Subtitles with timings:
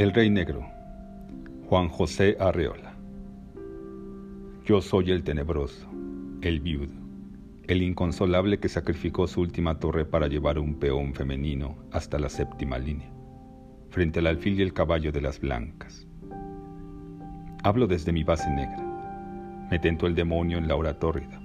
[0.00, 0.66] El Rey Negro,
[1.68, 2.94] Juan José Arreola.
[4.64, 5.90] Yo soy el tenebroso,
[6.40, 6.94] el viudo,
[7.68, 12.78] el inconsolable que sacrificó su última torre para llevar un peón femenino hasta la séptima
[12.78, 13.12] línea,
[13.90, 16.08] frente al alfil y el caballo de las blancas.
[17.62, 19.66] Hablo desde mi base negra.
[19.70, 21.38] Me tentó el demonio en la hora tórrida,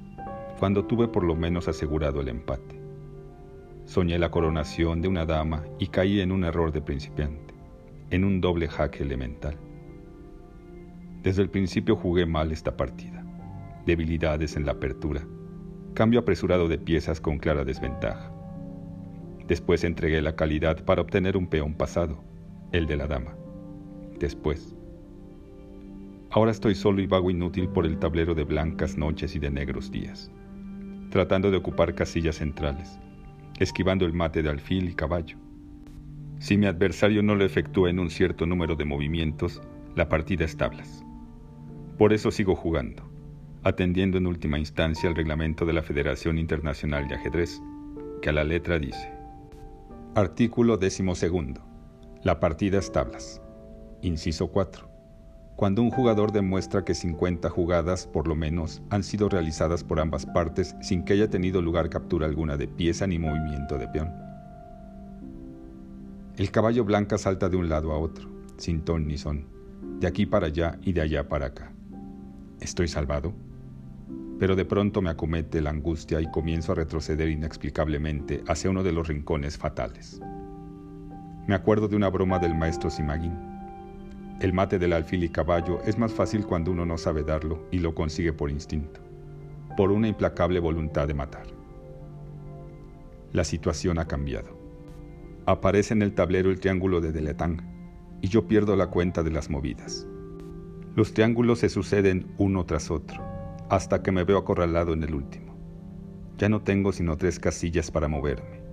[0.59, 2.79] cuando tuve por lo menos asegurado el empate.
[3.83, 7.54] Soñé la coronación de una dama y caí en un error de principiante
[8.11, 9.57] en un doble jaque elemental.
[11.23, 13.25] Desde el principio jugué mal esta partida.
[13.85, 15.25] Debilidades en la apertura.
[15.93, 18.31] Cambio apresurado de piezas con clara desventaja.
[19.47, 22.23] Después entregué la calidad para obtener un peón pasado,
[22.71, 23.35] el de la dama.
[24.19, 24.75] Después.
[26.31, 29.91] Ahora estoy solo y vago inútil por el tablero de blancas noches y de negros
[29.91, 30.31] días,
[31.09, 32.99] tratando de ocupar casillas centrales,
[33.59, 35.37] esquivando el mate de alfil y caballo,
[36.45, 39.63] si mi adversario no lo efectúa en un cierto número de movimientos,
[39.95, 41.03] la partida es tablas.
[41.97, 43.01] Por eso sigo jugando,
[43.63, 47.59] atendiendo en última instancia al reglamento de la Federación Internacional de Ajedrez,
[48.21, 49.11] que a la letra dice,
[50.13, 51.03] Artículo 12.
[52.21, 53.41] La partida es tablas.
[54.03, 54.87] Inciso 4.
[55.55, 60.27] Cuando un jugador demuestra que 50 jugadas, por lo menos, han sido realizadas por ambas
[60.27, 64.34] partes sin que haya tenido lugar captura alguna de pieza ni movimiento de peón.
[66.37, 69.45] El caballo blanca salta de un lado a otro, sin ton ni son,
[70.01, 71.71] de aquí para allá y de allá para acá.
[72.59, 73.33] ¿Estoy salvado?
[74.37, 78.91] Pero de pronto me acomete la angustia y comienzo a retroceder inexplicablemente hacia uno de
[78.91, 80.19] los rincones fatales.
[81.47, 83.37] Me acuerdo de una broma del maestro Simagín.
[84.41, 87.79] El mate del alfil y caballo es más fácil cuando uno no sabe darlo y
[87.79, 88.99] lo consigue por instinto,
[89.77, 91.47] por una implacable voluntad de matar.
[93.31, 94.64] La situación ha cambiado.
[95.47, 97.61] Aparece en el tablero el triángulo de Deletán
[98.19, 100.07] y yo pierdo la cuenta de las movidas.
[100.95, 103.21] Los triángulos se suceden uno tras otro,
[103.69, 105.55] hasta que me veo acorralado en el último.
[106.39, 108.63] Ya no tengo sino tres casillas para moverme.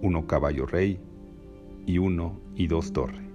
[0.00, 1.00] Uno caballo rey
[1.86, 3.26] y uno y dos torre.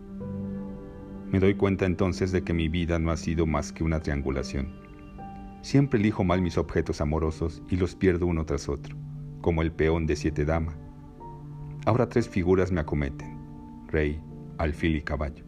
[1.29, 4.79] Me doy cuenta entonces de que mi vida no ha sido más que una triangulación.
[5.61, 8.95] Siempre elijo mal mis objetos amorosos y los pierdo uno tras otro,
[9.41, 10.77] como el peón de siete damas
[11.83, 14.21] Ahora tres figuras me acometen, rey,
[14.59, 15.45] alfil y caballo.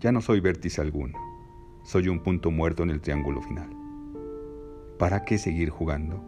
[0.00, 1.16] Ya no soy vértice alguno,
[1.84, 3.70] soy un punto muerto en el triángulo final.
[4.98, 6.24] ¿Para qué seguir jugando?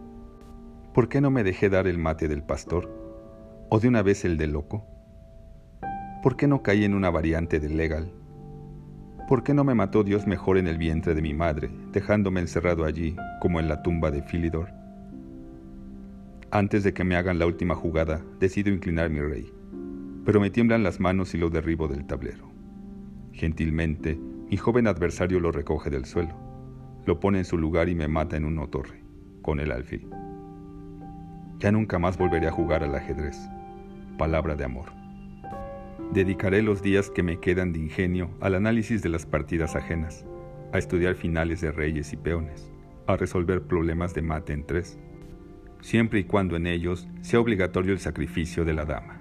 [0.94, 2.88] ¿Por qué no me dejé dar el mate del pastor?
[3.68, 4.86] ¿O de una vez el del loco?
[6.22, 8.12] ¿Por qué no caí en una variante del legal?
[9.26, 12.84] ¿Por qué no me mató Dios mejor en el vientre de mi madre, dejándome encerrado
[12.84, 14.79] allí, como en la tumba de Filidor?
[16.52, 19.52] Antes de que me hagan la última jugada, decido inclinar mi rey,
[20.24, 22.50] pero me tiemblan las manos y lo derribo del tablero.
[23.32, 24.18] Gentilmente,
[24.50, 26.34] mi joven adversario lo recoge del suelo,
[27.06, 29.04] lo pone en su lugar y me mata en una torre,
[29.42, 30.08] con el alfil.
[31.60, 33.38] Ya nunca más volveré a jugar al ajedrez.
[34.18, 34.86] Palabra de amor.
[36.12, 40.26] Dedicaré los días que me quedan de ingenio al análisis de las partidas ajenas,
[40.72, 42.72] a estudiar finales de reyes y peones,
[43.06, 44.98] a resolver problemas de mate en tres,
[45.80, 49.19] siempre y cuando en ellos sea obligatorio el sacrificio de la dama.